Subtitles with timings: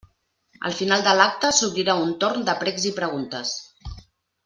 [0.69, 3.53] Al final de l'acte s'obrirà un torn de precs i preguntes.